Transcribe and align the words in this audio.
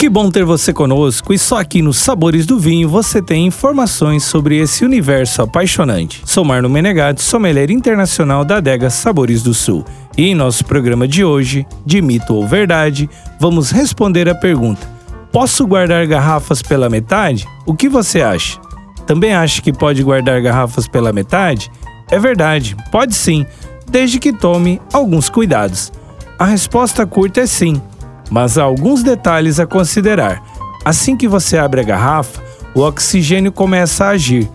Que 0.00 0.08
bom 0.08 0.30
ter 0.30 0.46
você 0.46 0.72
conosco 0.72 1.30
e 1.30 1.38
só 1.38 1.58
aqui 1.58 1.82
nos 1.82 1.98
Sabores 1.98 2.46
do 2.46 2.58
Vinho 2.58 2.88
você 2.88 3.20
tem 3.20 3.46
informações 3.46 4.24
sobre 4.24 4.56
esse 4.56 4.82
universo 4.82 5.42
apaixonante. 5.42 6.22
Sou 6.24 6.42
Marno 6.42 6.70
Menegatti, 6.70 7.20
sommelier 7.20 7.70
internacional 7.70 8.42
da 8.42 8.56
adega 8.56 8.88
Sabores 8.88 9.42
do 9.42 9.52
Sul. 9.52 9.84
E 10.16 10.28
em 10.28 10.34
nosso 10.34 10.64
programa 10.64 11.06
de 11.06 11.22
hoje, 11.22 11.66
de 11.84 12.00
mito 12.00 12.34
ou 12.34 12.48
verdade, 12.48 13.10
vamos 13.38 13.70
responder 13.70 14.26
a 14.26 14.34
pergunta: 14.34 14.88
Posso 15.30 15.66
guardar 15.66 16.06
garrafas 16.06 16.62
pela 16.62 16.88
metade? 16.88 17.46
O 17.66 17.74
que 17.74 17.86
você 17.86 18.22
acha? 18.22 18.58
Também 19.06 19.34
acha 19.34 19.60
que 19.60 19.70
pode 19.70 20.02
guardar 20.02 20.40
garrafas 20.40 20.88
pela 20.88 21.12
metade? 21.12 21.70
É 22.10 22.18
verdade, 22.18 22.74
pode 22.90 23.14
sim, 23.14 23.44
desde 23.86 24.18
que 24.18 24.32
tome 24.32 24.80
alguns 24.94 25.28
cuidados. 25.28 25.92
A 26.38 26.46
resposta 26.46 27.04
curta 27.04 27.42
é 27.42 27.46
sim 27.46 27.82
mas 28.30 28.56
há 28.56 28.62
alguns 28.62 29.02
detalhes 29.02 29.58
a 29.58 29.66
considerar. 29.66 30.42
Assim 30.84 31.16
que 31.16 31.28
você 31.28 31.58
abre 31.58 31.80
a 31.80 31.84
garrafa, 31.84 32.42
o 32.74 32.80
oxigênio 32.80 33.52
começa 33.52 34.06
a 34.06 34.10
agir. 34.10 34.48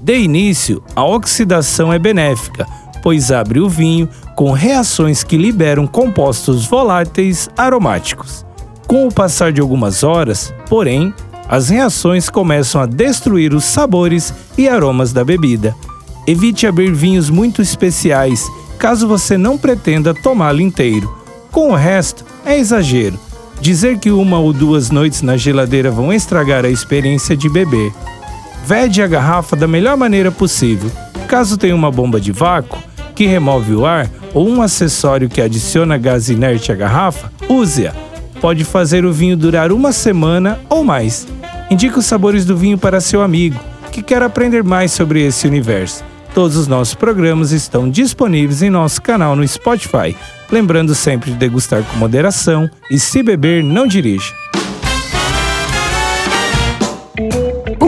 De 0.00 0.18
início, 0.18 0.82
a 0.96 1.04
oxidação 1.04 1.92
é 1.92 1.98
benéfica, 1.98 2.66
pois 3.02 3.30
abre 3.30 3.60
o 3.60 3.68
vinho 3.68 4.08
com 4.34 4.52
reações 4.52 5.22
que 5.22 5.36
liberam 5.36 5.86
compostos 5.86 6.66
voláteis 6.66 7.48
aromáticos. 7.56 8.44
Com 8.86 9.06
o 9.06 9.12
passar 9.12 9.52
de 9.52 9.60
algumas 9.60 10.02
horas, 10.02 10.52
porém, 10.68 11.12
as 11.48 11.68
reações 11.68 12.28
começam 12.28 12.80
a 12.80 12.86
destruir 12.86 13.54
os 13.54 13.64
sabores 13.64 14.32
e 14.56 14.68
aromas 14.68 15.12
da 15.12 15.24
bebida. 15.24 15.74
Evite 16.26 16.66
abrir 16.66 16.92
vinhos 16.92 17.30
muito 17.30 17.62
especiais, 17.62 18.46
caso 18.78 19.08
você 19.08 19.36
não 19.36 19.58
pretenda 19.58 20.14
tomá-lo 20.14 20.60
inteiro. 20.60 21.12
Com 21.50 21.70
o 21.70 21.74
resto, 21.74 22.24
é 22.44 22.58
exagero. 22.58 23.18
Dizer 23.60 23.98
que 23.98 24.10
uma 24.10 24.38
ou 24.38 24.52
duas 24.52 24.90
noites 24.90 25.22
na 25.22 25.36
geladeira 25.36 25.90
vão 25.90 26.12
estragar 26.12 26.64
a 26.64 26.70
experiência 26.70 27.36
de 27.36 27.48
beber. 27.48 27.92
Vede 28.64 29.02
a 29.02 29.06
garrafa 29.06 29.56
da 29.56 29.66
melhor 29.66 29.96
maneira 29.96 30.30
possível. 30.30 30.90
Caso 31.26 31.56
tenha 31.56 31.74
uma 31.74 31.90
bomba 31.90 32.20
de 32.20 32.32
vácuo 32.32 32.78
que 33.14 33.26
remove 33.26 33.74
o 33.74 33.84
ar 33.84 34.08
ou 34.32 34.48
um 34.48 34.62
acessório 34.62 35.28
que 35.28 35.40
adiciona 35.40 35.98
gás 35.98 36.28
inerte 36.28 36.70
à 36.70 36.74
garrafa, 36.74 37.32
use-a. 37.48 37.92
Pode 38.40 38.64
fazer 38.64 39.04
o 39.04 39.12
vinho 39.12 39.36
durar 39.36 39.72
uma 39.72 39.90
semana 39.90 40.60
ou 40.70 40.84
mais. 40.84 41.26
Indique 41.70 41.98
os 41.98 42.06
sabores 42.06 42.44
do 42.44 42.56
vinho 42.56 42.78
para 42.78 43.00
seu 43.00 43.20
amigo 43.20 43.58
que 43.90 44.02
quer 44.02 44.22
aprender 44.22 44.62
mais 44.62 44.92
sobre 44.92 45.26
esse 45.26 45.46
universo. 45.46 46.04
Todos 46.38 46.56
os 46.56 46.68
nossos 46.68 46.94
programas 46.94 47.50
estão 47.50 47.90
disponíveis 47.90 48.62
em 48.62 48.70
nosso 48.70 49.02
canal 49.02 49.34
no 49.34 49.46
Spotify. 49.48 50.16
Lembrando 50.52 50.94
sempre 50.94 51.32
de 51.32 51.36
degustar 51.36 51.82
com 51.82 51.96
moderação 51.96 52.70
e 52.88 52.96
se 52.96 53.24
beber, 53.24 53.64
não 53.64 53.88
dirija. 53.88 54.32